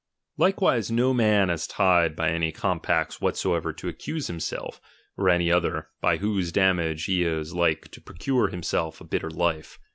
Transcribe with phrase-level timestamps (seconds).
[0.35, 4.81] Likewise no man is tied by any compacts whatsoever to accuse himself,
[5.15, 9.29] or any other, by whose damage he is like to procure himself a bit ter
[9.29, 9.77] life.